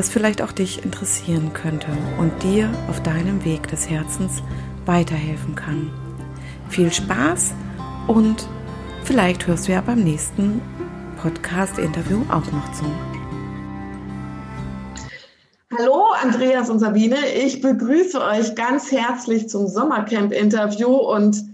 [0.00, 4.42] was vielleicht auch dich interessieren könnte und dir auf deinem Weg des Herzens
[4.86, 5.90] weiterhelfen kann.
[6.70, 7.52] Viel Spaß
[8.06, 8.48] und
[9.04, 10.62] vielleicht hörst du ja beim nächsten
[11.20, 12.86] Podcast-Interview auch noch zu.
[15.78, 21.44] Hallo Andreas und Sabine, ich begrüße euch ganz herzlich zum Sommercamp-Interview und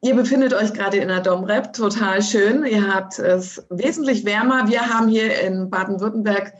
[0.00, 2.64] ihr befindet euch gerade in der Domrep, total schön.
[2.64, 4.66] Ihr habt es wesentlich wärmer.
[4.68, 6.54] Wir haben hier in Baden-Württemberg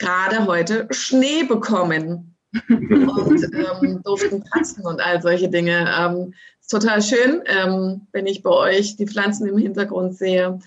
[0.00, 2.34] gerade heute Schnee bekommen
[2.68, 5.88] und ähm, durften tanzen und all solche Dinge.
[5.96, 10.58] Ähm, ist total schön, ähm, wenn ich bei euch die Pflanzen im Hintergrund sehe.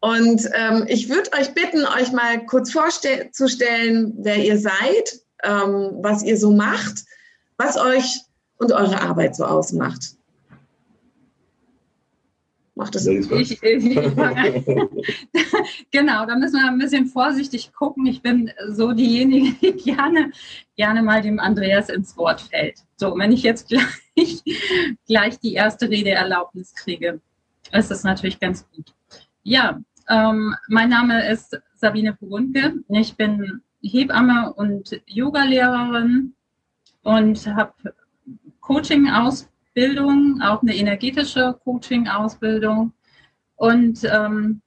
[0.00, 6.22] Und ähm, ich würde euch bitten, euch mal kurz vorzustellen, wer ihr seid, ähm, was
[6.24, 7.04] ihr so macht,
[7.56, 8.20] was euch
[8.58, 10.16] und eure Arbeit so ausmacht.
[12.76, 13.94] Macht das ich, ich, ich
[15.92, 18.04] Genau, da müssen wir ein bisschen vorsichtig gucken.
[18.06, 20.32] Ich bin so diejenige, die gerne,
[20.76, 22.80] gerne mal dem Andreas ins Wort fällt.
[22.96, 24.42] So, wenn ich jetzt gleich,
[25.06, 27.20] gleich die erste Redeerlaubnis kriege,
[27.72, 28.92] ist das natürlich ganz gut.
[29.44, 32.74] Ja, ähm, mein Name ist Sabine Purunke.
[32.88, 36.34] Ich bin Hebamme und Yogalehrerin
[37.02, 37.72] und habe
[38.60, 42.92] Coaching aus Bildung, auch eine energetische Coaching-Ausbildung.
[43.56, 44.62] Und ähm,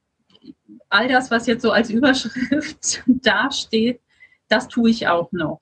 [0.88, 4.00] all das, was jetzt so als Überschrift dasteht,
[4.48, 5.60] das tue ich auch noch.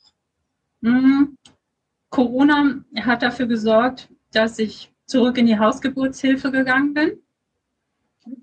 [0.82, 1.36] Hm.
[2.10, 7.18] Corona hat dafür gesorgt, dass ich zurück in die Hausgeburtshilfe gegangen bin.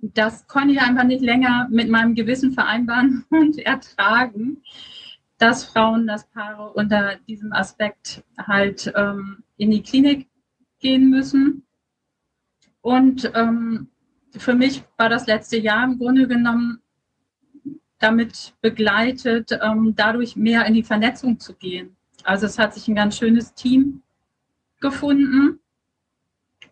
[0.01, 4.61] Das konnte ich einfach nicht länger mit meinem Gewissen vereinbaren und ertragen,
[5.37, 10.27] dass Frauen, dass Paare unter diesem Aspekt halt ähm, in die Klinik
[10.83, 11.65] gehen müssen.
[12.81, 13.87] Und ähm,
[14.37, 16.79] für mich war das letzte Jahr im Grunde genommen
[17.97, 21.95] damit begleitet, ähm, dadurch mehr in die Vernetzung zu gehen.
[22.23, 24.03] Also es hat sich ein ganz schönes Team
[24.81, 25.59] gefunden.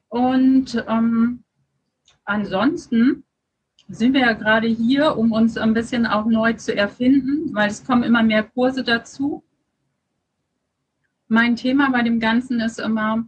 [0.09, 1.43] Und ähm,
[2.25, 3.23] ansonsten
[3.87, 7.85] sind wir ja gerade hier, um uns ein bisschen auch neu zu erfinden, weil es
[7.85, 9.43] kommen immer mehr Kurse dazu.
[11.27, 13.25] Mein Thema bei dem Ganzen ist immer,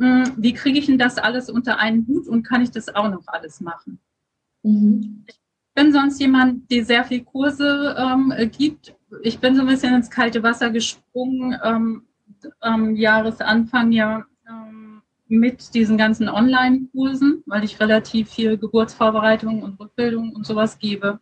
[0.00, 3.26] wie kriege ich denn das alles unter einen Hut und kann ich das auch noch
[3.26, 3.98] alles machen?
[4.62, 5.24] Mhm.
[5.26, 5.38] Ich
[5.74, 8.94] bin sonst jemand, der sehr viel Kurse ähm, gibt.
[9.22, 12.02] Ich bin so ein bisschen ins kalte Wasser gesprungen ähm,
[12.60, 20.32] am Jahresanfang ja ähm, mit diesen ganzen Online-Kursen, weil ich relativ viel Geburtsvorbereitung und Rückbildung
[20.32, 21.20] und sowas gebe.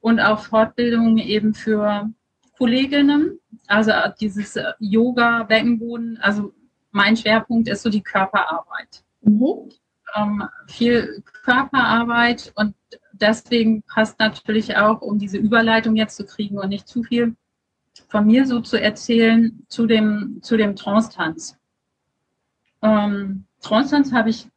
[0.00, 2.10] Und auch Fortbildungen eben für
[2.56, 6.52] Kolleginnen, also dieses Yoga, Beckenboden, also
[6.98, 9.04] mein Schwerpunkt ist so die Körperarbeit.
[9.20, 9.70] Mhm.
[10.16, 12.74] Ähm, viel Körperarbeit und
[13.12, 17.36] deswegen passt natürlich auch, um diese Überleitung jetzt zu kriegen und nicht zu viel
[18.08, 21.56] von mir so zu erzählen, zu dem, zu dem Trance-Tanz.
[22.82, 24.48] Ähm, Trance-Tanz habe ich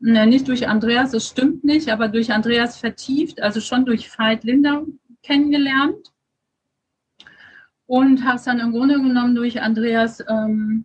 [0.00, 4.42] ne, nicht durch Andreas, das stimmt nicht, aber durch Andreas vertieft, also schon durch Veit
[4.42, 4.84] Linder
[5.22, 6.12] kennengelernt.
[7.86, 10.84] Und habe es dann im Grunde genommen durch Andreas ähm,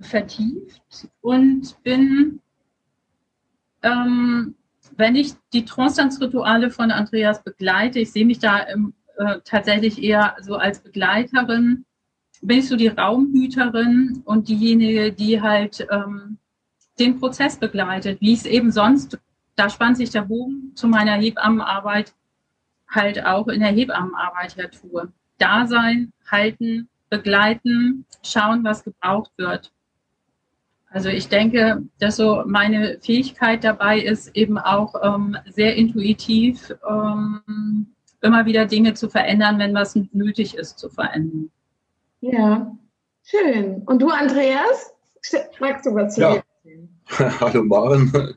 [0.00, 2.40] vertieft und bin,
[3.82, 4.54] ähm,
[4.96, 10.36] wenn ich die Trance-Rituale von Andreas begleite, ich sehe mich da im, äh, tatsächlich eher
[10.40, 11.84] so als Begleiterin,
[12.42, 16.38] bin ich so die Raumhüterin und diejenige, die halt ähm,
[16.98, 19.18] den Prozess begleitet, wie es eben sonst,
[19.56, 22.14] da spannt sich der Bogen zu meiner Hebammenarbeit
[22.88, 25.12] halt auch in der Hebammenarbeit her tue.
[25.38, 29.72] Da sein, halten, begleiten, schauen, was gebraucht wird.
[30.92, 37.86] Also ich denke, dass so meine Fähigkeit dabei ist, eben auch ähm, sehr intuitiv ähm,
[38.22, 41.50] immer wieder Dinge zu verändern, wenn was nötig ist zu verändern.
[42.20, 42.76] Ja,
[43.22, 43.82] schön.
[43.86, 44.92] Und du, Andreas,
[45.60, 46.42] magst du was zu ja.
[47.40, 48.36] Hallo Maren.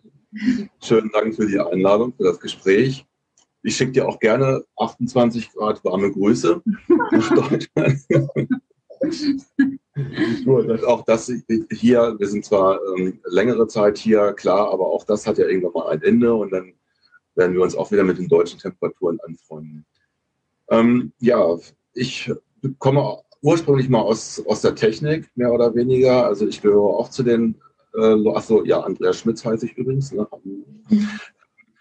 [0.81, 3.03] Schönen Dank für die Einladung, für das Gespräch.
[3.63, 6.61] ich schicke dir auch gerne 28 Grad warme Grüße
[7.11, 7.99] nach Deutschland.
[9.95, 11.31] Nur auch das
[11.71, 15.73] hier, wir sind zwar ähm, längere Zeit hier, klar, aber auch das hat ja irgendwann
[15.73, 16.73] mal ein Ende und dann
[17.35, 19.85] werden wir uns auch wieder mit den deutschen Temperaturen anfreunden.
[20.69, 21.57] Ähm, ja,
[21.93, 22.31] ich
[22.79, 26.25] komme ursprünglich mal aus, aus der Technik, mehr oder weniger.
[26.25, 27.55] Also ich gehöre auch zu den,
[27.95, 30.11] äh, achso, ja, Andreas Schmitz heiße ich übrigens.
[30.11, 30.27] Ne?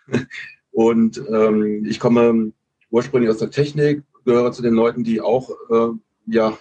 [0.73, 2.53] Und ähm, ich komme
[2.91, 5.89] ursprünglich aus der Technik, gehöre zu den Leuten, die auch, äh,
[6.27, 6.59] ja,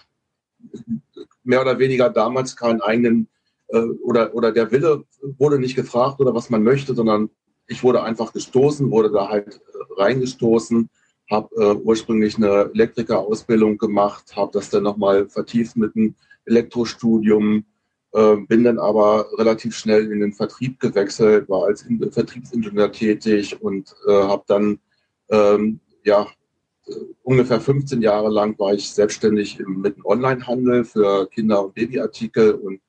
[1.43, 3.27] mehr oder weniger damals keinen eigenen
[3.67, 5.03] äh, oder, oder der Wille
[5.37, 7.29] wurde nicht gefragt oder was man möchte, sondern
[7.67, 10.89] ich wurde einfach gestoßen, wurde da halt äh, reingestoßen,
[11.29, 16.15] habe äh, ursprünglich eine Elektrikerausbildung gemacht, habe das dann nochmal vertieft mit einem
[16.45, 17.65] Elektrostudium,
[18.13, 23.61] äh, bin dann aber relativ schnell in den Vertrieb gewechselt, war als in Vertriebsingenieur tätig
[23.61, 24.79] und äh, habe dann
[25.29, 26.27] ähm, ja
[27.23, 32.53] ungefähr 15 Jahre lang war ich selbstständig im, mit dem Onlinehandel für Kinder- und Babyartikel
[32.53, 32.81] und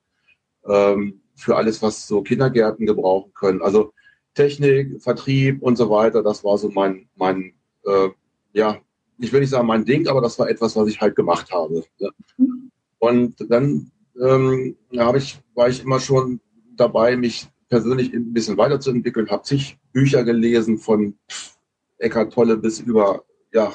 [0.67, 3.63] ähm, für alles, was so Kindergärten gebrauchen können.
[3.63, 3.93] Also
[4.35, 7.55] Technik, Vertrieb und so weiter, das war so mein, mein
[7.85, 8.09] äh,
[8.53, 8.79] ja,
[9.19, 11.85] ich will nicht sagen mein Ding, aber das war etwas, was ich halt gemacht habe.
[11.99, 12.11] Ne?
[12.99, 13.91] Und dann
[14.21, 16.41] ähm, hab ich, war ich immer schon
[16.77, 21.17] dabei, mich persönlich ein bisschen weiterzuentwickeln, habe zig Bücher gelesen von
[21.99, 23.73] Eckhart Tolle bis über ja,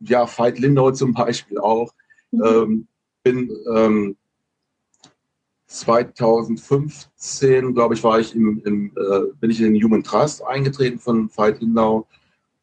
[0.00, 1.92] ja, Veit Lindau zum Beispiel auch.
[2.30, 2.44] Mhm.
[2.44, 2.88] Ähm,
[3.22, 4.16] bin ähm,
[5.66, 10.98] 2015, glaube ich, war ich im, im äh, bin ich in den Human Trust eingetreten
[10.98, 12.08] von Veit Lindau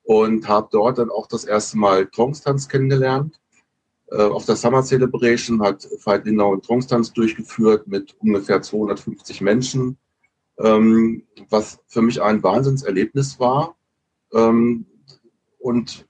[0.03, 3.39] und habe dort dann auch das erste Mal Trance-Tanz kennengelernt.
[4.09, 9.97] Äh, auf der Summer Celebration hat Veit Lindau einen Trance-Tanz durchgeführt mit ungefähr 250 Menschen,
[10.59, 13.75] ähm, was für mich ein Wahnsinnserlebnis war.
[14.33, 14.85] Ähm,
[15.59, 16.07] und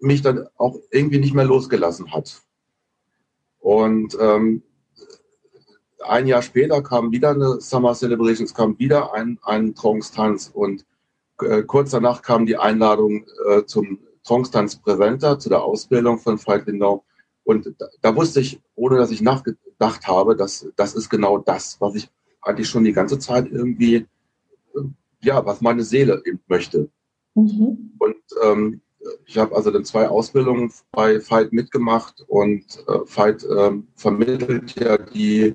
[0.00, 2.42] mich dann auch irgendwie nicht mehr losgelassen hat.
[3.60, 4.62] Und ähm,
[6.06, 10.86] ein Jahr später kam wieder eine Summer Celebration, es kam wieder ein, ein Trance-Tanz und
[11.42, 16.66] äh, kurz danach kam die Einladung äh, zum Trance-Tanz Präsenter, zu der Ausbildung von Veit
[16.66, 17.04] Lindau.
[17.44, 21.80] Und da, da, wusste ich, ohne dass ich nachgedacht habe, dass das ist genau das,
[21.80, 22.10] was ich
[22.42, 24.06] eigentlich schon die ganze Zeit irgendwie, äh,
[25.22, 26.90] ja, was meine Seele eben möchte.
[27.34, 27.92] Mhm.
[27.98, 28.80] Und ähm,
[29.26, 34.98] ich habe also dann zwei Ausbildungen bei Veit mitgemacht und äh, Veit ähm, vermittelt ja
[34.98, 35.54] die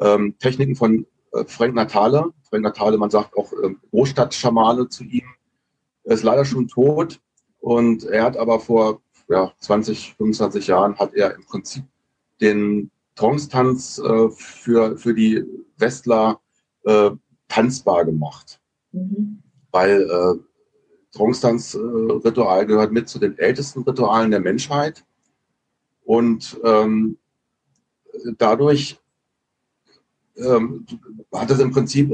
[0.00, 2.32] ähm, Techniken von äh, Frank Natale.
[2.48, 5.24] Frank Natale, man sagt auch äh, Großstadtschamane zu ihm.
[6.04, 7.20] Er ist leider schon tot
[7.60, 11.84] und er hat aber vor ja, 20, 25 Jahren hat er im Prinzip
[12.40, 15.44] den Trance-Tanz äh, für, für die
[15.76, 16.40] Westler
[16.84, 17.10] äh,
[17.48, 18.60] tanzbar gemacht.
[18.92, 19.42] Mhm.
[19.70, 20.38] Weil
[21.12, 25.04] Trance-Tanz-Ritual gehört mit zu den ältesten Ritualen der Menschheit.
[26.04, 27.16] Und ähm,
[28.38, 28.98] dadurch
[30.36, 30.86] ähm,
[31.32, 32.10] hat es im Prinzip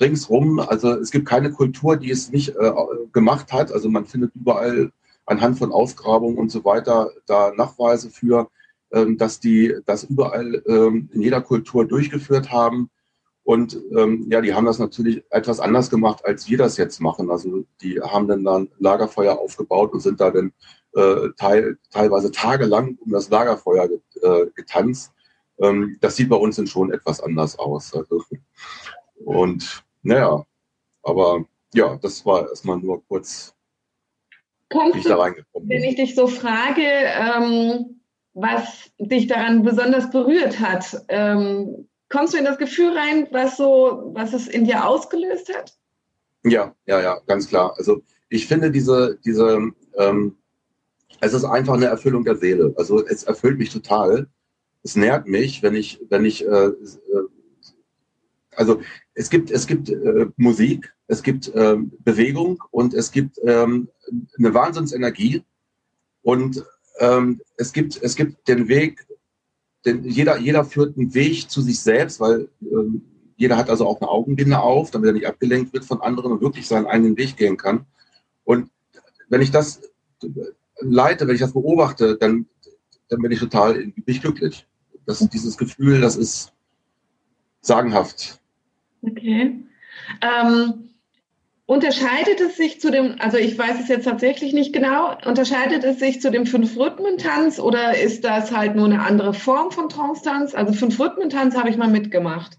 [0.00, 2.72] ringsrum, also es gibt keine Kultur, die es nicht äh,
[3.12, 3.72] gemacht hat.
[3.72, 4.92] Also man findet überall
[5.26, 8.50] anhand von Ausgrabungen und so weiter da Nachweise für,
[8.92, 12.90] ähm, dass die das überall ähm, in jeder Kultur durchgeführt haben.
[13.44, 17.30] Und ähm, ja, die haben das natürlich etwas anders gemacht, als wir das jetzt machen.
[17.30, 20.52] Also die haben dann dann Lagerfeuer aufgebaut und sind da dann
[20.94, 23.90] äh, teil, teilweise tagelang um das Lagerfeuer
[24.22, 25.12] äh, getanzt.
[25.58, 27.94] Ähm, das sieht bei uns dann schon etwas anders aus.
[27.94, 28.22] Also,
[29.24, 30.44] und naja,
[31.02, 33.54] aber ja, das war erstmal nur kurz,
[34.70, 35.82] Kannst wie ich da reingekommen bin.
[35.82, 38.00] Wenn ich dich so frage, ähm,
[38.32, 44.10] was dich daran besonders berührt hat, ähm, kommst du in das Gefühl rein, was so,
[44.14, 45.76] was es in dir ausgelöst hat?
[46.44, 47.74] Ja, ja, ja, ganz klar.
[47.76, 50.36] Also ich finde diese, diese, ähm,
[51.20, 52.74] es ist einfach eine Erfüllung der Seele.
[52.76, 54.28] Also es erfüllt mich total.
[54.82, 56.72] Es nährt mich, wenn ich, wenn ich, äh, äh
[58.56, 58.80] also
[59.14, 63.88] es gibt, es gibt äh, Musik, es gibt äh, Bewegung und es gibt ähm,
[64.38, 65.42] eine Wahnsinnsenergie
[66.22, 66.64] und
[66.98, 69.06] ähm, es gibt, es gibt den Weg
[69.84, 73.02] denn jeder, jeder führt einen Weg zu sich selbst, weil ähm,
[73.36, 76.40] jeder hat also auch eine Augenbinde auf, damit er nicht abgelenkt wird von anderen und
[76.40, 77.86] wirklich seinen eigenen Weg gehen kann.
[78.44, 78.70] Und
[79.28, 79.82] wenn ich das
[80.80, 82.46] leite, wenn ich das beobachte, dann,
[83.08, 84.66] dann bin ich total bin ich glücklich.
[85.06, 86.52] Das, dieses Gefühl, das ist
[87.60, 88.40] sagenhaft.
[89.02, 89.60] Okay.
[90.22, 90.83] Ähm,
[91.66, 95.98] Unterscheidet es sich zu dem, also ich weiß es jetzt tatsächlich nicht genau, unterscheidet es
[95.98, 100.54] sich zu dem Fünf-Rhythmen-Tanz oder ist das halt nur eine andere Form von Trance-Tanz?
[100.54, 102.58] Also Fünf-Rhythmen-Tanz habe ich mal mitgemacht.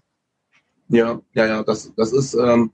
[0.88, 2.72] Ja, ja, ja, das, das ist, ähm,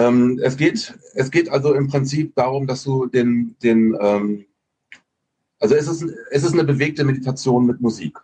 [0.00, 4.46] Ähm, es, geht, es geht also im Prinzip darum, dass du den, den ähm,
[5.58, 8.16] also es ist, es ist eine bewegte Meditation mit Musik.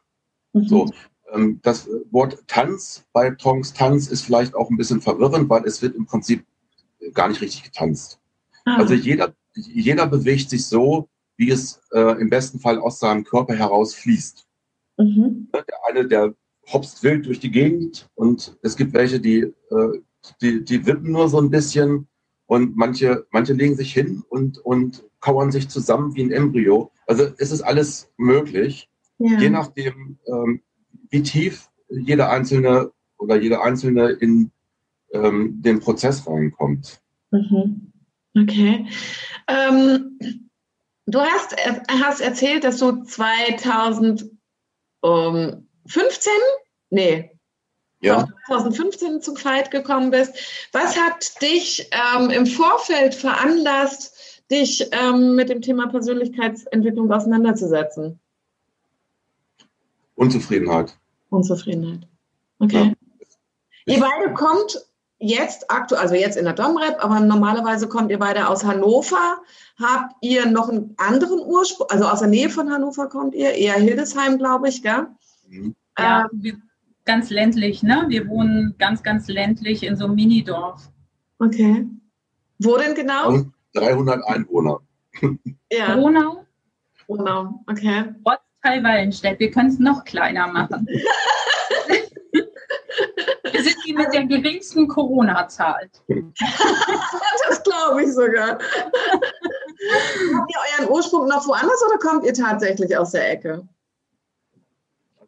[0.52, 0.68] Mhm.
[0.68, 0.90] So,
[1.32, 5.82] ähm, das Wort Tanz bei Tongs Tanz ist vielleicht auch ein bisschen verwirrend, weil es
[5.82, 6.44] wird im Prinzip
[7.12, 8.20] gar nicht richtig getanzt.
[8.64, 8.76] Ah.
[8.76, 13.54] Also jeder, jeder bewegt sich so, wie es äh, im besten Fall aus seinem Körper
[13.54, 14.46] heraus fließt.
[14.98, 15.48] Mhm.
[15.52, 16.34] Der eine, der
[16.72, 20.00] hopst wild durch die Gegend und es gibt welche, die, äh,
[20.40, 22.08] die, die wippen nur so ein bisschen
[22.46, 26.90] und manche, manche legen sich hin und, und kauern sich zusammen wie ein Embryo.
[27.06, 29.38] Also es ist alles möglich, ja.
[29.38, 30.62] je nachdem, ähm,
[31.10, 34.50] wie tief jeder Einzelne oder jeder Einzelne in
[35.14, 37.00] ähm, den Prozess reinkommt.
[37.30, 37.92] Mhm.
[38.36, 38.86] Okay.
[39.48, 40.18] Ähm,
[41.06, 41.56] du hast,
[41.88, 44.30] hast erzählt, dass du 2015,
[46.90, 47.30] nee,
[48.00, 48.28] ja.
[48.46, 50.68] 2015 zum Fight gekommen bist.
[50.72, 58.20] Was hat dich ähm, im Vorfeld veranlasst, dich ähm, mit dem Thema Persönlichkeitsentwicklung auseinanderzusetzen?
[60.16, 60.96] Unzufriedenheit.
[61.30, 62.06] Unzufriedenheit.
[62.58, 62.94] Okay.
[63.86, 63.94] Ja.
[63.94, 64.84] Ihr beide kommt
[65.24, 69.38] jetzt aktuell, also jetzt in der Domrep, aber normalerweise kommt ihr beide aus Hannover.
[69.80, 73.74] Habt ihr noch einen anderen Ursprung, also aus der Nähe von Hannover kommt ihr, eher
[73.74, 75.08] Hildesheim, glaube ich, gell?
[75.48, 75.74] Mhm.
[75.98, 76.62] Ja, ähm,
[77.04, 78.04] ganz ländlich, ne?
[78.08, 80.90] Wir wohnen ganz, ganz ländlich in so einem Minidorf.
[81.38, 81.86] Okay.
[82.58, 83.44] Wo denn genau?
[83.74, 84.80] 300 Einwohner.
[85.70, 85.94] Ja.
[85.94, 86.44] Ronau?
[87.08, 88.14] Ronau, okay.
[88.24, 89.40] Ortsteil Wallenstedt.
[89.40, 90.86] Wir können es noch kleiner machen.
[93.96, 95.90] Die mit der geringsten Corona-Zahl.
[96.08, 98.58] das glaube ich sogar.
[100.34, 103.68] Habt ihr euren Ursprung noch woanders oder kommt ihr tatsächlich aus der Ecke?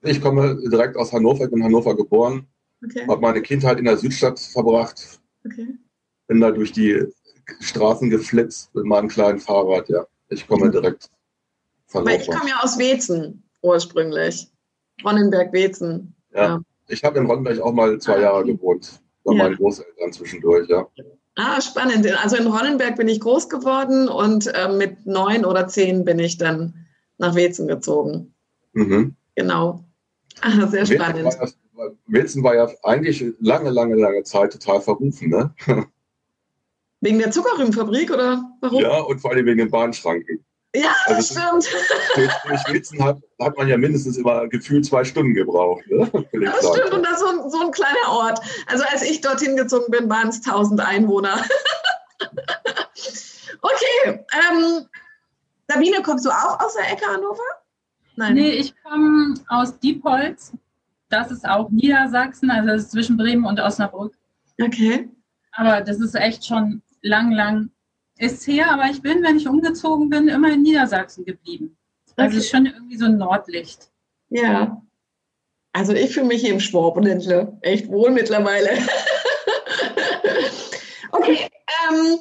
[0.02, 2.46] Ich komme direkt aus Hannover, ich bin in Hannover geboren,
[2.84, 3.06] okay.
[3.08, 5.74] habe meine Kindheit in der Südstadt verbracht, okay.
[6.28, 7.06] bin da durch die
[7.60, 10.06] Straßen geflitzt mit meinem kleinen Fahrrad, ja.
[10.28, 11.10] Ich komme direkt
[11.86, 14.50] von Weil Ich komme ja aus Wezen ursprünglich.
[15.04, 16.14] Ronnenberg-Wezen.
[16.32, 16.42] Ja.
[16.42, 16.60] ja.
[16.88, 19.00] Ich habe in Ronnenberg auch mal zwei ah, Jahre gewohnt.
[19.24, 19.44] Bei ja.
[19.44, 20.86] meinen Großeltern zwischendurch, ja.
[21.34, 22.06] Ah, spannend.
[22.22, 26.38] Also in Ronnenberg bin ich groß geworden und äh, mit neun oder zehn bin ich
[26.38, 26.86] dann
[27.18, 28.34] nach Wezen gezogen.
[28.72, 29.16] Mhm.
[29.34, 29.84] Genau.
[30.40, 31.36] Ah, sehr spannend.
[32.06, 35.54] Wezen war, ja, eigentlich lange, lange, lange Zeit total verrufen, ne?
[37.00, 38.80] Wegen der Zuckerrübenfabrik oder warum?
[38.80, 40.44] Ja, und vor allem wegen den Bahnschranken.
[40.76, 41.66] Ja, also stimmt.
[42.14, 45.86] Durch, durch Witzen hat, hat man ja mindestens immer gefühlt zwei Stunden gebraucht.
[45.86, 46.10] Ne?
[46.32, 46.78] Das sagen.
[46.78, 48.40] stimmt, und das ist so ein, so ein kleiner Ort.
[48.66, 51.42] Also als ich dorthin gezogen bin, waren es 1000 Einwohner.
[53.62, 54.86] okay, ähm,
[55.68, 57.42] Sabine, kommst du auch aus der Ecke Hannover?
[58.16, 58.34] Nein.
[58.34, 60.52] Nee, ich komme aus Diepholz.
[61.08, 64.14] Das ist auch Niedersachsen, also das ist zwischen Bremen und Osnabrück.
[64.60, 65.08] Okay.
[65.52, 67.70] Aber das ist echt schon lang, lang
[68.18, 71.76] ist her, aber ich bin, wenn ich umgezogen bin, immer in Niedersachsen geblieben.
[72.16, 72.38] Also okay.
[72.38, 73.90] ist schon irgendwie so ein Nordlicht.
[74.30, 74.82] Ja.
[75.72, 78.70] Also ich fühle mich hier im Schwabenländle echt wohl mittlerweile.
[81.12, 81.50] okay.
[81.88, 82.18] Ähm,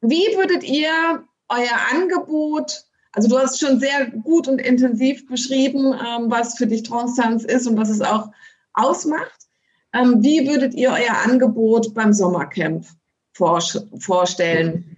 [0.00, 6.30] wie würdet ihr euer Angebot, also du hast schon sehr gut und intensiv beschrieben, ähm,
[6.30, 8.30] was für dich Transtanz ist und was es auch
[8.74, 9.48] ausmacht.
[9.92, 12.86] Ähm, wie würdet ihr euer Angebot beim Sommercamp
[13.32, 13.60] vor,
[13.98, 14.97] vorstellen?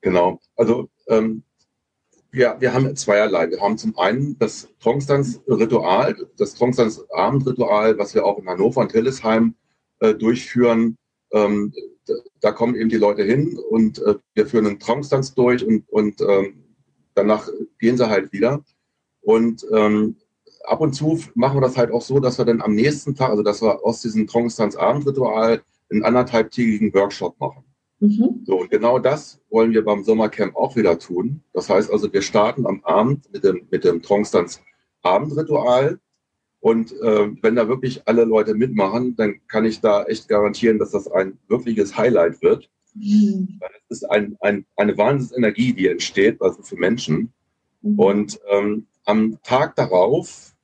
[0.00, 0.40] Genau.
[0.56, 1.42] Also ähm,
[2.30, 3.50] wir, wir haben zweierlei.
[3.50, 9.54] Wir haben zum einen das Trongstanz-Ritual, das Trongstanz-Abendritual, was wir auch in Hannover und Hillesheim
[10.00, 10.96] äh, durchführen.
[11.32, 11.72] Ähm,
[12.40, 16.20] da kommen eben die Leute hin und äh, wir führen einen Trongstanz durch und, und
[16.20, 16.64] ähm,
[17.14, 18.62] danach gehen sie halt wieder.
[19.20, 20.16] Und ähm,
[20.64, 23.30] ab und zu machen wir das halt auch so, dass wir dann am nächsten Tag,
[23.30, 27.64] also dass wir aus diesem Trongstanz-Abendritual einen anderthalbtägigen Workshop machen.
[28.00, 28.42] Mhm.
[28.44, 31.42] So, und genau das wollen wir beim Sommercamp auch wieder tun.
[31.52, 34.60] Das heißt also, wir starten am Abend mit dem, mit dem Trongstanz
[35.02, 35.98] Abendritual.
[36.60, 40.90] Und äh, wenn da wirklich alle Leute mitmachen, dann kann ich da echt garantieren, dass
[40.90, 42.68] das ein wirkliches Highlight wird.
[42.94, 43.60] Mhm.
[43.88, 47.32] Es ist ein, ein, eine Wahnsinnsenergie, die entsteht, also für Menschen.
[47.82, 47.98] Mhm.
[47.98, 50.54] Und ähm, am Tag darauf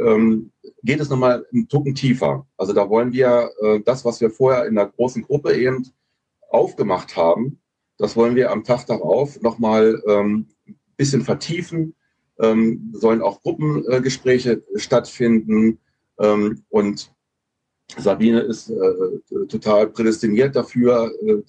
[0.00, 0.50] ähm,
[0.82, 2.46] geht es nochmal einen Tucken tiefer.
[2.56, 5.86] Also da wollen wir äh, das, was wir vorher in der großen Gruppe eben
[6.50, 7.60] aufgemacht haben,
[7.96, 10.46] das wollen wir am Tag darauf nochmal ähm,
[10.96, 11.94] bisschen vertiefen.
[12.38, 15.78] Ähm, sollen auch Gruppengespräche äh, stattfinden.
[16.18, 17.12] Ähm, und
[17.96, 21.42] Sabine ist äh, total prädestiniert dafür, äh,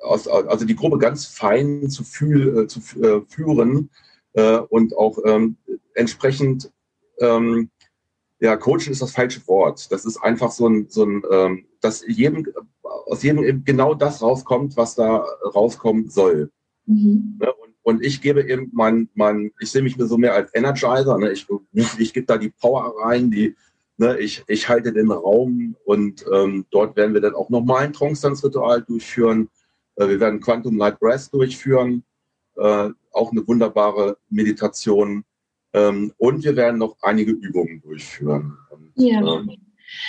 [0.00, 3.90] aus, also die Gruppe ganz fein zu, fühl, äh, zu äh, führen
[4.32, 5.56] äh, und auch ähm,
[5.94, 6.72] entsprechend
[7.20, 7.70] ähm,
[8.42, 9.90] ja, Coaching ist das falsche Wort.
[9.92, 12.44] Das ist einfach so ein, so ein ähm, dass jedem,
[12.82, 16.50] aus jedem genau das rauskommt, was da rauskommen soll.
[16.86, 17.38] Mhm.
[17.40, 17.52] Ne?
[17.52, 21.16] Und, und, ich gebe eben mein, mein ich sehe mich so mehr als Energizer.
[21.18, 21.30] Ne?
[21.30, 21.46] Ich,
[21.98, 23.54] ich gebe da die Power rein, die,
[23.96, 24.18] ne?
[24.18, 28.82] ich, ich halte den Raum und ähm, dort werden wir dann auch nochmal ein Trance-Ritual
[28.82, 29.50] durchführen.
[29.94, 32.02] Äh, wir werden Quantum Light Breath durchführen.
[32.56, 35.24] Äh, auch eine wunderbare Meditation
[35.74, 38.56] ähm, und wir werden noch einige Übungen durchführen.
[38.70, 39.20] Und, ja.
[39.20, 39.50] ähm,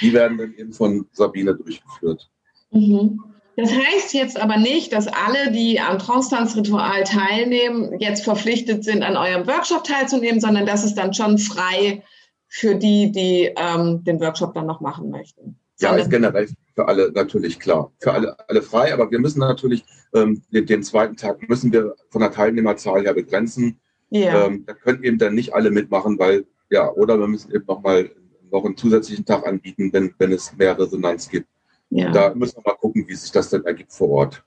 [0.02, 2.30] die werden dann eben von Sabine durchgeführt.
[2.72, 3.24] Mhm.
[3.56, 9.16] Das heißt jetzt aber nicht, dass alle, die am Trance-Tanz-Ritual teilnehmen, jetzt verpflichtet sind, an
[9.16, 12.04] eurem Workshop teilzunehmen, sondern das ist dann schon frei
[12.48, 15.60] für die, die ähm, den Workshop dann noch machen möchten.
[15.80, 17.92] Ja, ist generell für alle natürlich klar.
[18.00, 21.96] Für alle, alle frei, aber wir müssen natürlich ähm, den, den, zweiten Tag müssen wir
[22.10, 23.80] von der Teilnehmerzahl her begrenzen.
[24.14, 24.46] Ja.
[24.46, 28.12] Ähm, da können eben dann nicht alle mitmachen, weil, ja, oder wir müssen eben nochmal
[28.52, 31.48] noch einen zusätzlichen Tag anbieten, wenn, wenn es mehr Resonanz gibt.
[31.90, 32.12] Ja.
[32.12, 34.44] Da müssen wir mal gucken, wie sich das dann ergibt vor Ort.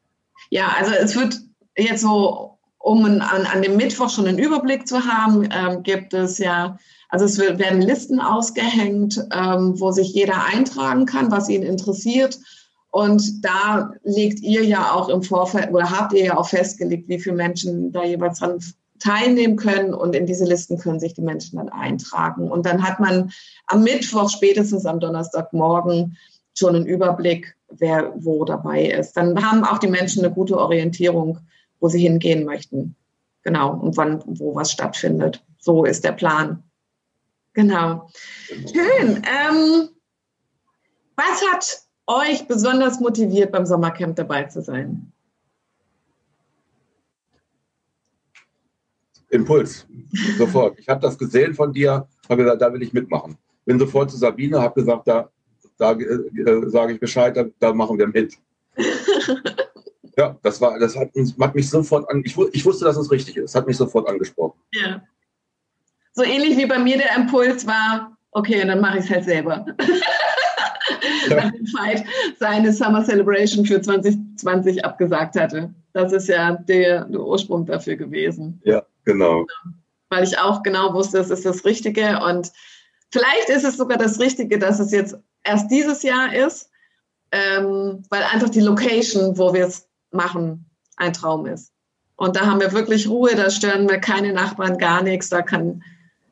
[0.51, 1.41] Ja, also es wird
[1.77, 6.39] jetzt so, um an, an dem Mittwoch schon einen Überblick zu haben, ähm, gibt es
[6.39, 12.39] ja, also es werden Listen ausgehängt, ähm, wo sich jeder eintragen kann, was ihn interessiert.
[12.93, 17.19] Und da legt ihr ja auch im Vorfeld oder habt ihr ja auch festgelegt, wie
[17.19, 18.61] viele Menschen da jeweils dran
[18.99, 22.51] teilnehmen können und in diese Listen können sich die Menschen dann eintragen.
[22.51, 23.33] Und dann hat man
[23.67, 26.17] am Mittwoch, spätestens am Donnerstagmorgen,
[26.55, 29.13] schon einen Überblick, wer wo dabei ist.
[29.17, 31.39] Dann haben auch die Menschen eine gute Orientierung,
[31.81, 32.97] wo sie hingehen möchten.
[33.43, 35.45] Genau, und wann, wo was stattfindet.
[35.59, 36.63] So ist der Plan.
[37.53, 38.11] Genau.
[38.49, 39.23] Schön.
[39.25, 39.89] Ähm,
[41.17, 45.13] was hat euch besonders motiviert, beim Sommercamp dabei zu sein?
[49.31, 49.87] Impuls,
[50.39, 50.79] sofort.
[50.79, 53.37] Ich habe das gesehen von dir, habe gesagt, da will ich mitmachen.
[53.65, 55.31] Bin sofort zu Sabine, habe gesagt, da,
[55.79, 58.37] da äh, sage ich Bescheid, da, da, machen wir mit.
[60.17, 62.23] ja, das war, das hat, hat mich sofort an.
[62.25, 63.55] Ich, ich wusste, dass es richtig ist.
[63.55, 64.61] Hat mich sofort angesprochen.
[64.73, 65.03] Ja.
[66.13, 69.67] So ähnlich wie bei mir der Impuls war, okay, dann mache ich es halt selber.
[71.29, 71.37] ja.
[71.37, 72.05] Nachdem Veit
[72.39, 75.75] seine Summer Celebration für 2020 abgesagt hatte.
[75.93, 78.61] Das ist ja der, der Ursprung dafür gewesen.
[78.65, 78.83] Ja.
[79.07, 79.47] Genau.
[80.11, 82.21] Weil ich auch genau wusste, es ist das Richtige.
[82.21, 82.53] Und
[83.11, 86.69] vielleicht ist es sogar das Richtige, dass es jetzt erst dieses Jahr ist,
[87.33, 91.73] ähm, weil einfach die Location, wo wir es machen, ein Traum ist.
[92.17, 95.29] Und da haben wir wirklich Ruhe, da stören wir keine Nachbarn, gar nichts.
[95.29, 95.83] Da kann,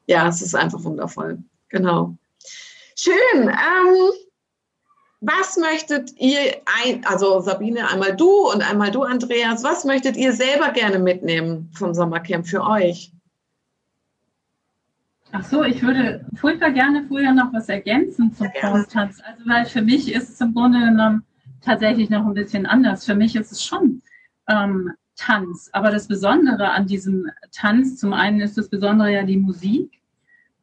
[0.07, 1.39] ja, es ist einfach wundervoll.
[1.69, 2.17] Genau.
[2.97, 3.49] Schön.
[3.49, 4.13] Ähm,
[5.27, 10.33] was möchtet ihr, ein, also Sabine, einmal du und einmal du, Andreas, was möchtet ihr
[10.33, 13.13] selber gerne mitnehmen vom Sommercamp für euch?
[15.33, 19.21] Ach so, ich würde furchtbar gerne früher noch was ergänzen zum Fausttanz.
[19.25, 21.25] Also, weil für mich ist es im Grunde genommen
[21.61, 23.05] tatsächlich noch ein bisschen anders.
[23.05, 24.03] Für mich ist es schon
[24.49, 25.71] ähm, Tanz.
[25.73, 30.01] Aber das Besondere an diesem Tanz, zum einen ist das Besondere ja die Musik.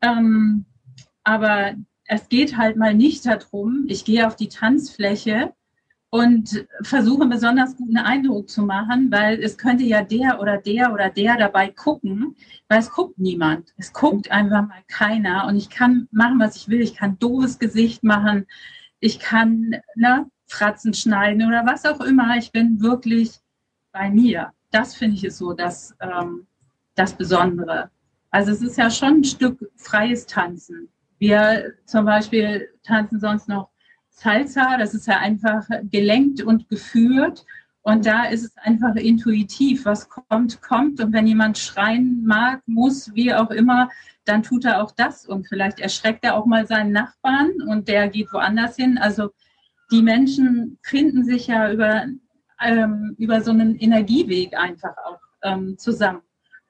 [0.01, 0.65] Ähm,
[1.23, 1.73] aber
[2.11, 5.53] es geht halt mal nicht darum, ich gehe auf die Tanzfläche
[6.09, 10.91] und versuche einen besonders guten Eindruck zu machen, weil es könnte ja der oder der
[10.91, 12.35] oder der dabei gucken,
[12.67, 13.73] weil es guckt niemand.
[13.77, 16.81] Es guckt einfach mal keiner und ich kann machen, was ich will.
[16.81, 18.45] Ich kann doofes Gesicht machen,
[18.99, 22.35] ich kann ne, Fratzen schneiden oder was auch immer.
[22.35, 23.35] Ich bin wirklich
[23.93, 24.51] bei mir.
[24.71, 26.45] Das finde ich ist so das, ähm,
[26.93, 27.89] das Besondere.
[28.31, 30.89] Also es ist ja schon ein Stück freies Tanzen.
[31.21, 33.69] Wir zum Beispiel tanzen sonst noch
[34.09, 37.45] Salsa, das ist ja einfach gelenkt und geführt.
[37.83, 40.99] Und da ist es einfach intuitiv, was kommt, kommt.
[40.99, 43.91] Und wenn jemand schreien mag, muss, wie auch immer,
[44.25, 45.27] dann tut er auch das.
[45.27, 48.97] Und vielleicht erschreckt er auch mal seinen Nachbarn und der geht woanders hin.
[48.97, 49.29] Also
[49.91, 52.07] die Menschen finden sich ja über,
[52.63, 56.23] ähm, über so einen Energieweg einfach auch ähm, zusammen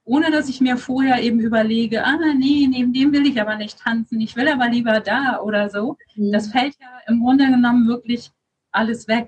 [0.03, 3.79] ohne dass ich mir vorher eben überlege, ah nee, neben dem will ich aber nicht
[3.79, 5.97] tanzen, ich will aber lieber da oder so.
[6.15, 6.31] Mhm.
[6.31, 8.31] Das fällt ja im Grunde genommen wirklich
[8.71, 9.27] alles weg.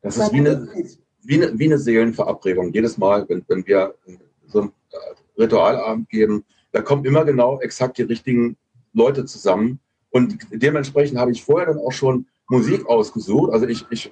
[0.00, 0.68] Das ist wie eine,
[1.22, 2.72] wie eine, wie eine Seelenverabredung.
[2.72, 3.94] Jedes Mal, wenn, wenn wir
[4.46, 4.72] so ein
[5.38, 8.56] Ritualabend geben, da kommen immer genau exakt die richtigen
[8.92, 9.78] Leute zusammen.
[10.10, 13.52] Und dementsprechend habe ich vorher dann auch schon Musik ausgesucht.
[13.52, 14.10] Also ich, ich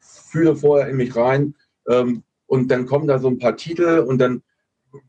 [0.00, 1.54] fühle vorher in mich rein
[1.88, 4.42] ähm, und dann kommen da so ein paar Titel und dann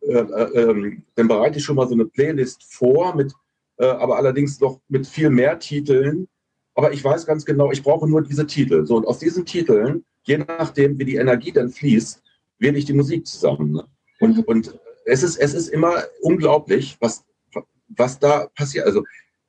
[0.01, 3.33] äh, äh, ähm, dann bereite ich schon mal so eine Playlist vor, mit,
[3.77, 6.27] äh, aber allerdings noch mit viel mehr Titeln.
[6.75, 8.85] Aber ich weiß ganz genau, ich brauche nur diese Titel.
[8.85, 12.21] So, und aus diesen Titeln, je nachdem, wie die Energie dann fließt,
[12.59, 13.71] wähle ich die Musik zusammen.
[13.73, 13.85] Ne?
[14.19, 17.25] Und, und es, ist, es ist immer unglaublich, was,
[17.89, 18.85] was da passiert.
[18.85, 19.03] Also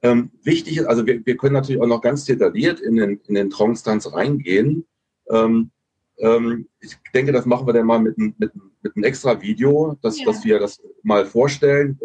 [0.04, 3.36] Ähm, wichtig ist, also wir, wir können natürlich auch noch ganz detailliert in den, in
[3.36, 4.84] den Trance-Tanz reingehen.
[5.30, 5.70] Ähm,
[6.18, 10.18] ähm, ich denke, das machen wir dann mal mit, mit, mit einem extra Video, dass,
[10.18, 10.26] ja.
[10.26, 11.98] dass wir das mal vorstellen,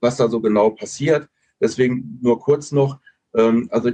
[0.00, 1.28] was da so genau passiert.
[1.60, 2.98] Deswegen nur kurz noch,
[3.34, 3.90] ähm, also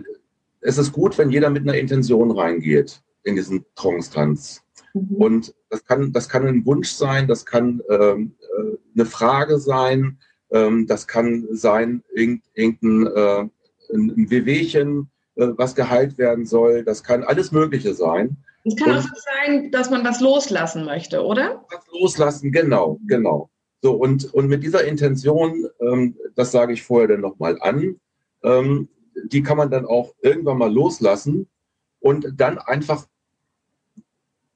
[0.61, 4.63] es ist gut, wenn jeder mit einer Intention reingeht in diesen Trance-Tanz.
[4.95, 5.17] Mhm.
[5.17, 10.19] Und das kann, das kann ein Wunsch sein, das kann ähm, äh, eine Frage sein,
[10.51, 13.49] ähm, das kann sein, irgendein äh,
[13.93, 16.85] ein Wehwehchen, äh, was geheilt werden soll.
[16.85, 18.37] Das kann alles Mögliche sein.
[18.69, 19.09] Es kann und, auch
[19.45, 21.65] sein, dass man was loslassen möchte, oder?
[21.71, 23.51] Was loslassen, genau, genau.
[23.83, 28.01] So, und, und mit dieser Intention, ähm, das sage ich vorher dann nochmal an,
[28.43, 28.89] ähm,
[29.25, 31.49] die kann man dann auch irgendwann mal loslassen
[32.01, 33.07] und dann einfach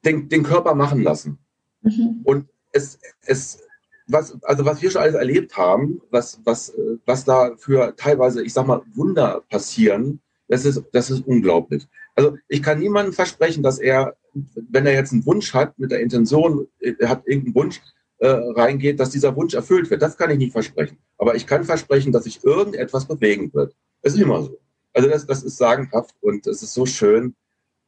[0.04, 1.38] den, den Körper machen lassen.
[1.82, 2.20] Mhm.
[2.24, 3.62] Und es, es,
[4.06, 6.72] was, also was wir schon alles erlebt haben, was, was,
[7.06, 11.86] was da für teilweise, ich sag mal, Wunder passieren, das ist, das ist unglaublich.
[12.14, 16.00] Also ich kann niemandem versprechen, dass er, wenn er jetzt einen Wunsch hat, mit der
[16.00, 17.80] Intention, er hat irgendeinen Wunsch,
[18.22, 20.00] äh, reingeht, dass dieser Wunsch erfüllt wird.
[20.00, 20.96] Das kann ich nicht versprechen.
[21.18, 23.74] Aber ich kann versprechen, dass sich irgendetwas bewegen wird.
[24.00, 24.60] Das ist immer so.
[24.92, 27.34] Also das, das ist sagenhaft und es ist so schön.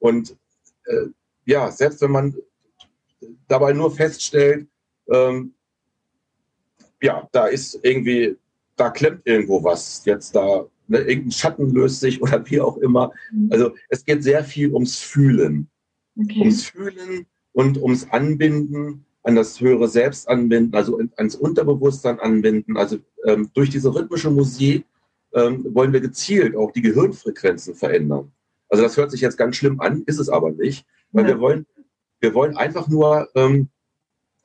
[0.00, 0.36] Und
[0.86, 1.06] äh,
[1.44, 2.34] ja, selbst wenn man
[3.46, 4.66] dabei nur feststellt,
[5.08, 5.54] ähm,
[7.00, 8.36] ja, da ist irgendwie,
[8.74, 13.12] da klemmt irgendwo was jetzt da, ne, irgendein Schatten löst sich oder wie auch immer.
[13.32, 13.48] Mhm.
[13.50, 15.68] Also es geht sehr viel ums Fühlen.
[16.16, 16.40] Okay.
[16.40, 22.76] Ums Fühlen und ums Anbinden an das höhere Selbst anbinden, also ans Unterbewusstsein anbinden.
[22.76, 24.84] Also ähm, durch diese rhythmische Musik
[25.32, 28.30] ähm, wollen wir gezielt auch die Gehirnfrequenzen verändern.
[28.68, 31.30] Also das hört sich jetzt ganz schlimm an, ist es aber nicht, weil ja.
[31.30, 31.66] wir wollen,
[32.20, 33.68] wir wollen einfach nur ähm,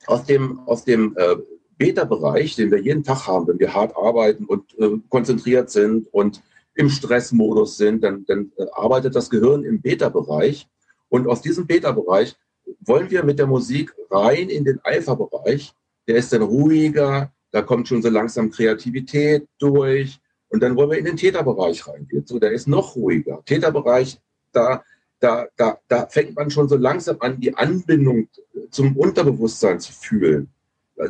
[0.06, 1.36] aus dem, aus dem äh,
[1.80, 6.42] Beta-Bereich, den wir jeden Tag haben, wenn wir hart arbeiten und äh, konzentriert sind und
[6.74, 10.68] im Stressmodus sind, dann, dann äh, arbeitet das Gehirn im Beta-Bereich.
[11.08, 12.36] Und aus diesem Beta-Bereich
[12.80, 15.72] wollen wir mit der Musik rein in den Alpha-Bereich.
[16.06, 20.20] Der ist dann ruhiger, da kommt schon so langsam Kreativität durch.
[20.50, 22.26] Und dann wollen wir in den Täterbereich reingehen.
[22.26, 23.42] So, der ist noch ruhiger.
[23.46, 24.20] Täterbereich,
[24.52, 24.84] da,
[25.18, 28.28] da, da, da fängt man schon so langsam an, die Anbindung
[28.70, 30.50] zum Unterbewusstsein zu fühlen.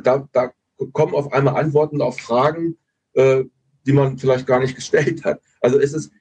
[0.04, 0.52] Da, da
[0.88, 2.76] kommen auf einmal Antworten auf Fragen,
[3.14, 3.44] äh,
[3.86, 5.40] die man vielleicht gar nicht gestellt hat.
[5.60, 6.12] Also es ist,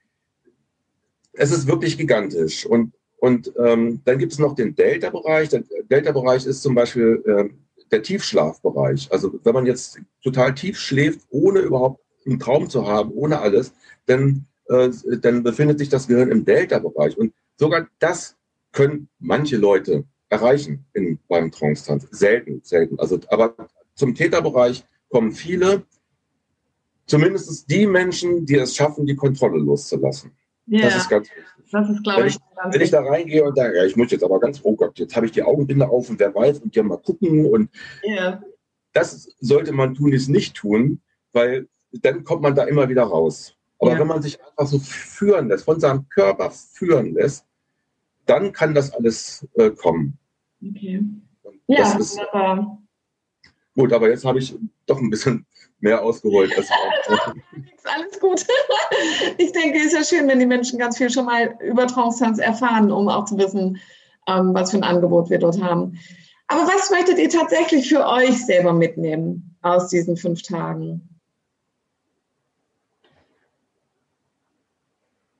[1.33, 2.65] es ist wirklich gigantisch.
[2.65, 5.49] Und und ähm, dann gibt es noch den Delta-Bereich.
[5.49, 7.49] Der Delta-Bereich ist zum Beispiel äh,
[7.91, 9.11] der Tiefschlafbereich.
[9.11, 13.73] Also wenn man jetzt total tief schläft, ohne überhaupt einen Traum zu haben, ohne alles,
[14.05, 14.89] dann, äh,
[15.21, 17.17] dann befindet sich das Gehirn im Delta-Bereich.
[17.17, 18.37] Und sogar das
[18.71, 22.07] können manche Leute erreichen in, beim Trance-Tanz.
[22.11, 22.99] Selten, selten.
[22.99, 23.55] Also, aber
[23.99, 25.83] zum Täterbereich kommen viele,
[27.05, 30.31] zumindest die Menschen, die es schaffen, die Kontrolle loszulassen.
[30.67, 31.43] Ja, das ist ganz wichtig.
[31.71, 32.37] Das ist, glaube wenn ich.
[32.71, 35.15] Wenn ich da reingehe und sage, ja, ich muss jetzt aber ganz, oh Gott, jetzt
[35.15, 37.69] habe ich die Augenbinde auf und wer weiß und ja mal gucken und
[38.03, 38.41] ja.
[38.91, 43.55] das sollte man tun, ist nicht tun, weil dann kommt man da immer wieder raus.
[43.79, 43.99] Aber ja.
[43.99, 47.45] wenn man sich einfach so führen lässt, von seinem Körper führen lässt,
[48.25, 50.17] dann kann das alles äh, kommen.
[50.61, 51.01] Okay.
[51.67, 52.78] ja, ist, wunderbar.
[53.79, 54.53] Gut, aber jetzt habe ich
[54.87, 55.45] doch ein bisschen
[55.79, 56.51] mehr ausgeholt.
[56.57, 56.67] Als
[57.85, 58.45] alles gut.
[59.37, 62.25] Ich denke, es ist ja schön, wenn die Menschen ganz viel schon mal über Trance
[62.43, 63.79] erfahren, um auch zu wissen,
[64.27, 65.97] ähm, was für ein Angebot wir dort haben.
[66.47, 71.07] Aber was möchtet ihr tatsächlich für euch selber mitnehmen aus diesen fünf Tagen?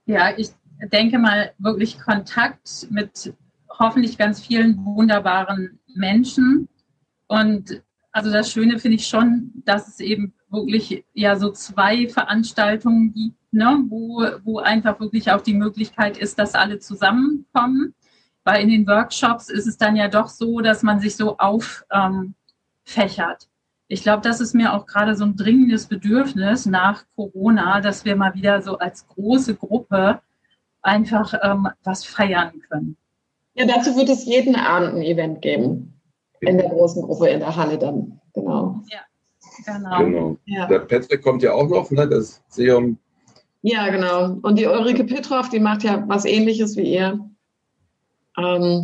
[0.05, 0.51] Ja, ich
[0.93, 3.33] denke mal wirklich Kontakt mit
[3.77, 6.69] hoffentlich ganz vielen wunderbaren Menschen
[7.27, 13.13] und also das Schöne finde ich schon, dass es eben wirklich ja so zwei Veranstaltungen
[13.13, 17.93] gibt, ne, wo, wo einfach wirklich auch die Möglichkeit ist, dass alle zusammenkommen.
[18.43, 21.83] Weil in den Workshops ist es dann ja doch so, dass man sich so auffächert.
[21.91, 22.35] Ähm,
[23.87, 28.15] ich glaube, das ist mir auch gerade so ein dringendes Bedürfnis nach Corona, dass wir
[28.15, 30.21] mal wieder so als große Gruppe
[30.81, 32.97] einfach ähm, was feiern können.
[33.55, 35.98] Ja, dazu wird es jeden Abend ein Event geben
[36.41, 38.19] in der großen Gruppe in der Halle dann.
[38.33, 38.81] Genau.
[38.89, 38.99] Ja,
[39.65, 39.99] genau.
[39.99, 40.37] genau.
[40.45, 40.67] Ja.
[40.67, 42.07] Der Patrick kommt ja auch noch, ne?
[42.07, 42.97] das Seum.
[43.61, 44.37] Ja, genau.
[44.41, 47.19] Und die Ulrike Petrov, die macht ja was ähnliches wie ihr.
[48.37, 48.83] Ähm,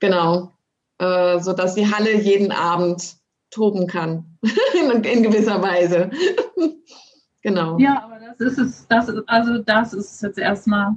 [0.00, 0.52] genau.
[0.98, 3.16] Äh, sodass die Halle jeden Abend
[3.50, 4.38] toben kann.
[4.74, 6.10] in, in, gewisser Weise.
[7.42, 7.78] genau.
[7.78, 10.96] Ja, aber das ist es, das ist, also das ist jetzt erstmal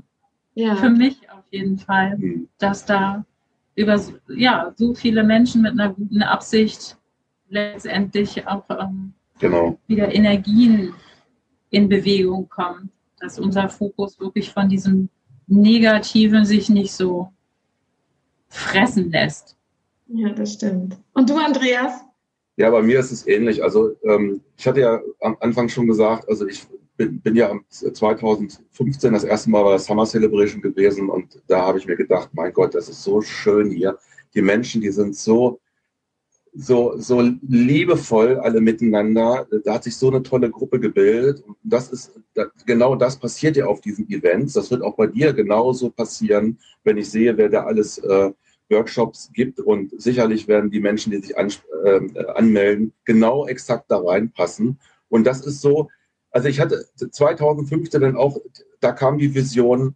[0.55, 0.75] ja.
[0.75, 2.49] für mich auf jeden Fall, mhm.
[2.57, 3.25] dass da
[3.75, 6.97] über ja, so viele Menschen mit einer guten Absicht
[7.49, 9.77] letztendlich auch ähm, genau.
[9.87, 10.93] wieder Energien
[11.69, 12.91] in Bewegung kommen.
[13.19, 15.09] dass unser Fokus wirklich von diesem
[15.47, 17.31] Negativen sich nicht so
[18.49, 19.55] fressen lässt.
[20.07, 20.97] Ja, das stimmt.
[21.13, 22.01] Und du, Andreas?
[22.57, 23.63] Ja, bei mir ist es ähnlich.
[23.63, 29.13] Also ähm, ich hatte ja am Anfang schon gesagt, also ich bin, bin ja 2015
[29.13, 32.53] das erste Mal bei der Summer Celebration gewesen und da habe ich mir gedacht, mein
[32.53, 33.97] Gott, das ist so schön hier.
[34.35, 35.59] Die Menschen, die sind so
[36.53, 39.47] so, so liebevoll alle miteinander.
[39.63, 41.43] Da hat sich so eine tolle Gruppe gebildet.
[41.45, 42.19] Und das ist,
[42.65, 44.53] genau das passiert ja auf diesen Events.
[44.53, 48.31] Das wird auch bei dir genauso passieren, wenn ich sehe, wer da alles äh,
[48.69, 49.59] Workshops gibt.
[49.59, 51.51] Und sicherlich werden die Menschen, die sich an,
[51.83, 54.79] äh, anmelden, genau exakt da reinpassen.
[55.09, 55.89] Und das ist so,
[56.33, 58.37] also ich hatte 2015 dann auch,
[58.81, 59.95] da kam die Vision,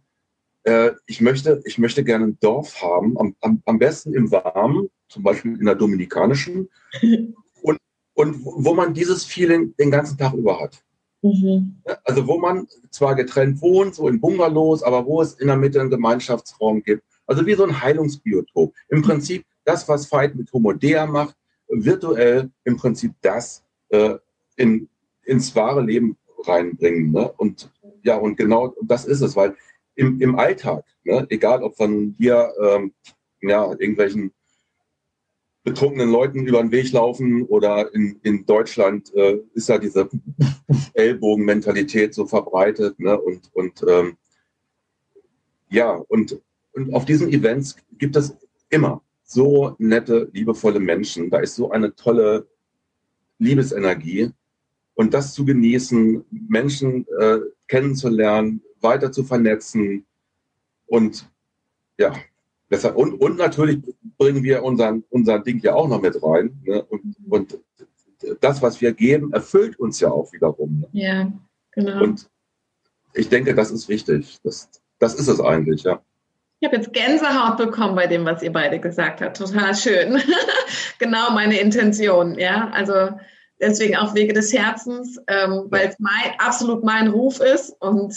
[0.62, 4.88] äh, ich, möchte, ich möchte gerne ein Dorf haben, am, am, am besten im Warmen,
[5.08, 6.70] zum Beispiel in der Dominikanischen,
[7.62, 7.78] und,
[8.14, 10.82] und wo man dieses Feeling den ganzen Tag über hat.
[11.22, 11.82] Mhm.
[12.04, 15.80] Also wo man zwar getrennt wohnt, so in Bungalows, aber wo es in der Mitte
[15.80, 17.02] einen Gemeinschaftsraum gibt.
[17.26, 18.72] Also wie so ein Heilungsbiotop.
[18.88, 21.34] Im Prinzip das, was Fight mit Homodea macht,
[21.66, 24.14] virtuell im Prinzip das äh,
[24.56, 24.88] in,
[25.24, 27.12] ins wahre Leben reinbringen.
[27.12, 27.32] Ne?
[27.36, 27.70] Und
[28.02, 29.56] ja, und genau das ist es, weil
[29.94, 32.92] im, im Alltag, ne, egal ob von hier ähm,
[33.40, 34.32] ja, irgendwelchen
[35.64, 40.08] betrunkenen Leuten über den Weg laufen oder in, in Deutschland äh, ist ja diese
[40.94, 42.98] Ellbogenmentalität so verbreitet.
[42.98, 43.18] Ne?
[43.20, 44.16] Und, und ähm,
[45.68, 46.40] ja, und,
[46.72, 48.36] und auf diesen Events gibt es
[48.70, 51.28] immer so nette, liebevolle Menschen.
[51.28, 52.46] Da ist so eine tolle
[53.38, 54.30] Liebesenergie.
[54.98, 60.04] Und das zu genießen, Menschen äh, kennenzulernen, weiter zu vernetzen
[60.86, 61.30] und
[61.98, 62.12] ja,
[62.70, 63.78] Deshalb, und, und natürlich
[64.18, 66.60] bringen wir unseren, unser Ding ja auch noch mit rein.
[66.64, 66.82] Ne?
[66.82, 67.58] Und, und
[68.40, 70.80] das, was wir geben, erfüllt uns ja auch wiederum.
[70.80, 70.88] Ne?
[70.92, 71.32] Ja,
[71.70, 72.02] genau.
[72.02, 72.28] Und
[73.14, 74.38] ich denke, das ist wichtig.
[74.44, 76.02] Das, das ist es eigentlich, ja.
[76.60, 79.36] Ich habe jetzt Gänsehaut bekommen bei dem, was ihr beide gesagt habt.
[79.36, 80.20] Total schön.
[80.98, 82.68] genau meine Intention, ja.
[82.70, 83.12] Also
[83.60, 88.14] deswegen auch Wege des Herzens, ähm, weil es mein, absolut mein Ruf ist und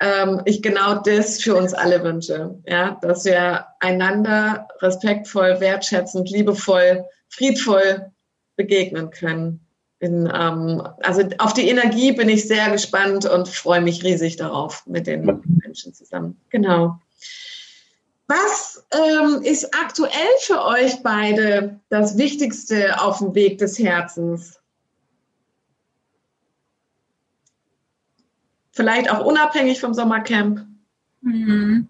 [0.00, 2.56] ähm, ich genau das für uns alle wünsche.
[2.66, 8.10] Ja, dass wir einander respektvoll, wertschätzend, liebevoll, friedvoll
[8.56, 9.60] begegnen können.
[10.00, 14.86] In, ähm, also auf die Energie bin ich sehr gespannt und freue mich riesig darauf
[14.86, 16.40] mit den Menschen zusammen.
[16.50, 17.00] Genau.
[18.90, 24.60] Ähm, ist aktuell für euch beide das Wichtigste auf dem Weg des Herzens?
[28.72, 30.66] Vielleicht auch unabhängig vom Sommercamp?
[31.20, 31.88] Mhm.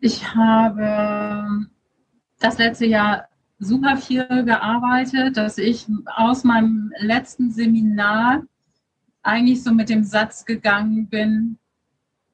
[0.00, 1.66] Ich habe
[2.40, 3.28] das letzte Jahr
[3.60, 8.42] super viel gearbeitet, dass ich aus meinem letzten Seminar
[9.22, 11.58] eigentlich so mit dem Satz gegangen bin,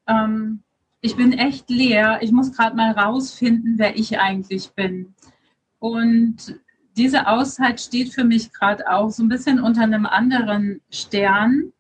[0.07, 0.63] ähm,
[1.01, 5.15] ich bin echt leer, ich muss gerade mal rausfinden, wer ich eigentlich bin.
[5.79, 6.59] Und
[6.97, 11.73] diese Auszeit steht für mich gerade auch so ein bisschen unter einem anderen Stern,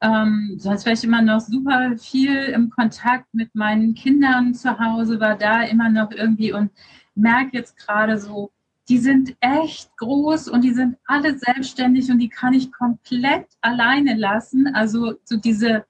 [0.00, 5.18] ähm, sonst war ich immer noch super viel im Kontakt mit meinen Kindern zu Hause,
[5.18, 6.70] war da immer noch irgendwie und
[7.14, 8.52] merke jetzt gerade so,
[8.88, 14.14] die sind echt groß und die sind alle selbstständig und die kann ich komplett alleine
[14.14, 14.68] lassen.
[14.72, 15.84] Also so diese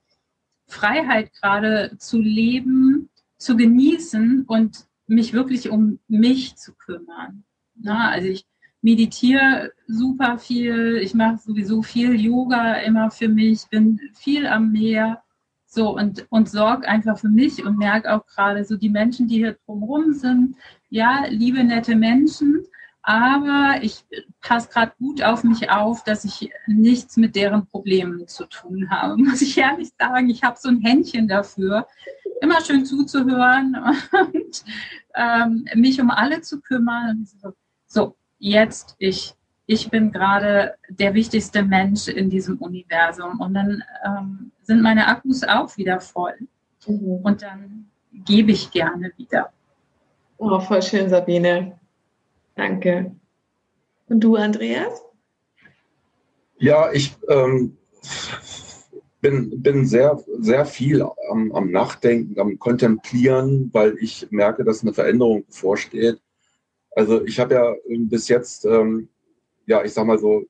[0.69, 7.45] Freiheit gerade zu leben, zu genießen und mich wirklich um mich zu kümmern.
[7.75, 8.47] Na, also ich
[8.83, 15.23] meditiere super viel, ich mache sowieso viel Yoga immer für mich, bin viel am Meer.
[15.71, 19.37] So und, und sorge einfach für mich und merke auch gerade so die Menschen, die
[19.37, 20.57] hier drumherum sind,
[20.89, 22.65] ja, liebe, nette Menschen,
[23.09, 24.05] aber ich
[24.43, 29.17] passe gerade gut auf mich auf, dass ich nichts mit deren Problemen zu tun habe.
[29.23, 31.87] Muss ich ehrlich sagen, ich habe so ein Händchen dafür,
[32.43, 33.75] immer schön zuzuhören
[34.13, 34.63] und
[35.15, 37.27] ähm, mich um alle zu kümmern.
[37.87, 39.35] So, jetzt ich.
[39.71, 43.39] Ich bin gerade der wichtigste Mensch in diesem Universum.
[43.41, 46.35] Und dann ähm, sind meine Akkus auch wieder voll.
[46.87, 47.21] Mhm.
[47.23, 49.51] Und dann gebe ich gerne wieder.
[50.39, 51.79] Oh, voll schön, Sabine.
[52.59, 53.15] Danke.
[54.09, 55.01] Und du, Andreas?
[56.59, 57.77] Ja, ich ähm,
[59.21, 64.93] bin, bin sehr, sehr viel am, am Nachdenken, am Kontemplieren, weil ich merke, dass eine
[64.93, 66.21] Veränderung bevorsteht.
[66.91, 69.09] Also ich habe ja bis jetzt, ähm,
[69.67, 70.45] ja, ich sag mal so,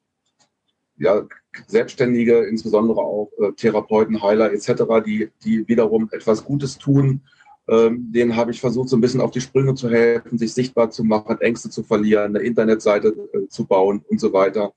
[0.97, 1.29] ja,
[1.67, 7.21] Selbstständige, insbesondere auch äh, Therapeuten, Heiler etc., die, die wiederum etwas Gutes tun,
[7.69, 10.91] ähm, denen habe ich versucht, so ein bisschen auf die Sprünge zu helfen, sich sichtbar
[10.91, 14.73] zu machen, Ängste zu verlieren, eine Internetseite äh, zu bauen und so weiter.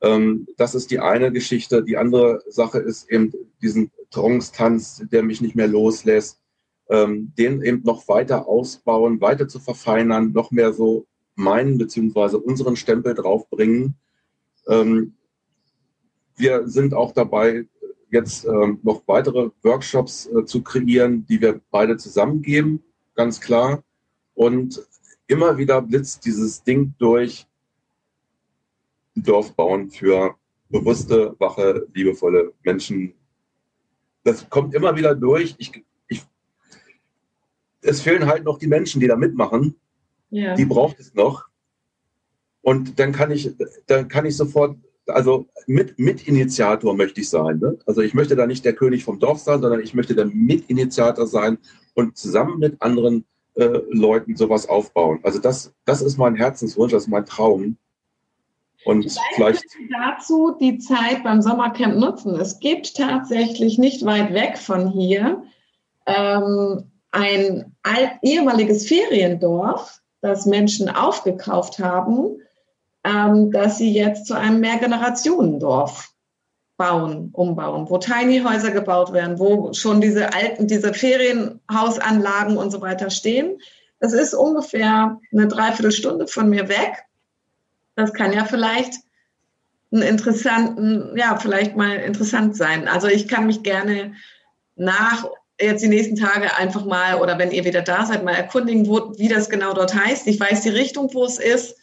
[0.00, 1.82] Ähm, das ist die eine Geschichte.
[1.84, 6.40] Die andere Sache ist eben diesen Trance-Tanz, der mich nicht mehr loslässt,
[6.88, 12.76] ähm, den eben noch weiter ausbauen, weiter zu verfeinern, noch mehr so meinen beziehungsweise unseren
[12.76, 13.96] Stempel draufbringen.
[14.68, 15.14] Ähm,
[16.36, 17.66] wir sind auch dabei,
[18.14, 22.82] jetzt ähm, noch weitere Workshops äh, zu kreieren, die wir beide zusammengeben,
[23.14, 23.82] ganz klar.
[24.34, 24.82] Und
[25.26, 27.46] immer wieder blitzt dieses Ding durch,
[29.14, 30.34] Dorf bauen für
[30.68, 33.14] bewusste, wache, liebevolle Menschen.
[34.24, 35.54] Das kommt immer wieder durch.
[35.58, 36.22] Ich, ich,
[37.82, 39.76] es fehlen halt noch die Menschen, die da mitmachen.
[40.30, 40.54] Ja.
[40.54, 41.46] Die braucht es noch.
[42.62, 43.54] Und dann kann ich,
[43.86, 47.58] dann kann ich sofort, also mit, Mitinitiator möchte ich sein.
[47.58, 47.78] Ne?
[47.86, 51.26] Also ich möchte da nicht der König vom Dorf sein, sondern ich möchte der Mitinitiator
[51.26, 51.58] sein
[51.94, 55.20] und zusammen mit anderen äh, Leuten sowas aufbauen.
[55.22, 57.76] Also das, das ist mein Herzenswunsch, das ist mein Traum.
[58.84, 62.38] Und vielleicht dazu die Zeit beim Sommercamp nutzen.
[62.38, 65.42] Es gibt tatsächlich nicht weit weg von hier
[66.06, 67.72] ähm, ein
[68.22, 72.38] ehemaliges Feriendorf, das Menschen aufgekauft haben,
[73.04, 76.14] ähm, dass sie jetzt zu einem Mehrgenerationendorf
[76.76, 82.80] bauen, umbauen, wo Tiny Häuser gebaut werden, wo schon diese alten, diese Ferienhausanlagen und so
[82.80, 83.58] weiter stehen.
[84.00, 87.04] Das ist ungefähr eine Dreiviertelstunde von mir weg.
[87.94, 88.94] Das kann ja vielleicht
[89.92, 92.88] einen interessanten, ja, vielleicht mal interessant sein.
[92.88, 94.14] Also ich kann mich gerne
[94.74, 95.26] nach
[95.60, 99.12] jetzt die nächsten Tage einfach mal oder wenn ihr wieder da seid, mal erkundigen, wo,
[99.16, 100.26] wie das genau dort heißt.
[100.26, 101.76] Ich weiß die Richtung, wo es ist.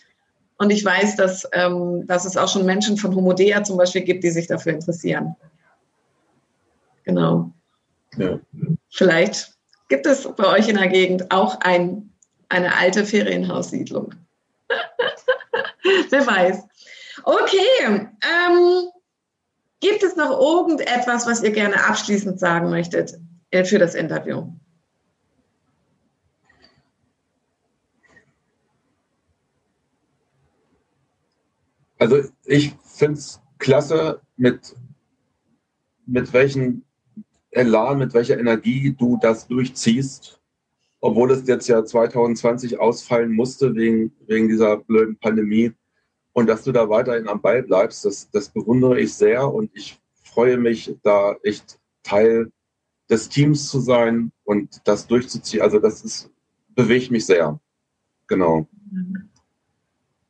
[0.61, 4.23] Und ich weiß, dass, ähm, dass es auch schon Menschen von Homodea zum Beispiel gibt,
[4.23, 5.35] die sich dafür interessieren.
[7.03, 7.51] Genau.
[8.15, 8.39] Ja.
[8.91, 9.55] Vielleicht
[9.89, 12.11] gibt es bei euch in der Gegend auch ein,
[12.49, 14.13] eine alte Ferienhaussiedlung.
[16.11, 16.61] Wer weiß.
[17.23, 17.57] Okay.
[17.83, 18.89] Ähm,
[19.79, 23.17] gibt es noch irgendetwas, was ihr gerne abschließend sagen möchtet
[23.49, 24.43] äh, für das Interview?
[32.01, 34.75] Also ich finde es klasse, mit,
[36.07, 36.83] mit welchem
[37.51, 40.41] Elan, mit welcher Energie du das durchziehst
[41.01, 45.73] obwohl es jetzt ja 2020 ausfallen musste wegen, wegen dieser blöden Pandemie.
[46.33, 49.99] Und dass du da weiterhin am Ball bleibst, das, das bewundere ich sehr und ich
[50.23, 52.51] freue mich, da echt Teil
[53.09, 55.61] des Teams zu sein und das durchzuziehen.
[55.61, 56.29] Also das ist,
[56.69, 57.59] bewegt mich sehr.
[58.27, 58.67] Genau.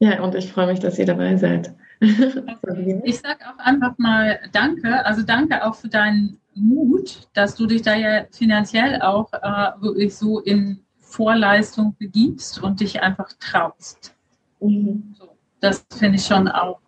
[0.02, 1.76] Ja, und ich freue mich, dass ihr dabei seid.
[2.02, 5.06] ich sage auch einfach mal Danke.
[5.06, 10.16] Also danke auch für deinen Mut, dass du dich da ja finanziell auch äh, wirklich
[10.16, 14.16] so in Vorleistung begibst und dich einfach traust.
[14.60, 15.14] Mhm.
[15.20, 16.80] So, das finde ich schon auch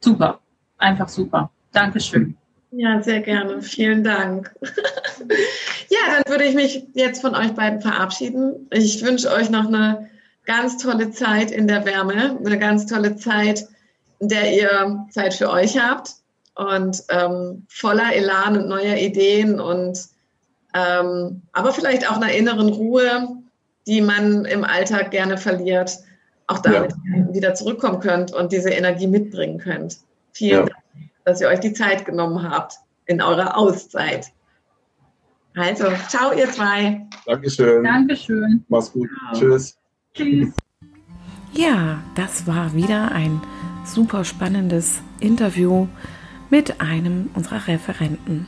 [0.00, 0.40] super.
[0.78, 1.50] Einfach super.
[1.72, 2.38] Dankeschön.
[2.70, 3.60] Ja, sehr gerne.
[3.60, 4.54] Vielen Dank.
[5.90, 8.66] ja, dann würde ich mich jetzt von euch beiden verabschieden.
[8.70, 10.08] Ich wünsche euch noch eine
[10.44, 13.66] ganz tolle Zeit in der Wärme, eine ganz tolle Zeit,
[14.18, 16.14] in der ihr Zeit für euch habt
[16.54, 19.98] und ähm, voller Elan und neuer Ideen und
[20.74, 23.36] ähm, aber vielleicht auch einer inneren Ruhe,
[23.86, 25.98] die man im Alltag gerne verliert,
[26.46, 27.32] auch damit ja.
[27.32, 29.98] wieder zurückkommen könnt und diese Energie mitbringen könnt.
[30.32, 30.72] Vielen ja.
[30.72, 32.74] Dank, dass ihr euch die Zeit genommen habt
[33.06, 34.32] in eurer Auszeit.
[35.56, 37.06] Also, ciao ihr zwei.
[37.26, 37.84] Dankeschön.
[37.84, 38.64] Dankeschön.
[38.68, 39.08] Mach's gut.
[39.32, 39.40] Ciao.
[39.40, 39.78] Tschüss.
[40.14, 40.54] Tschüss.
[41.52, 43.40] Ja, das war wieder ein
[43.84, 45.88] super spannendes Interview
[46.50, 48.46] mit einem unserer Referenten.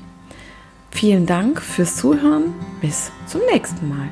[0.90, 2.54] Vielen Dank fürs Zuhören.
[2.80, 4.08] Bis zum nächsten Mal.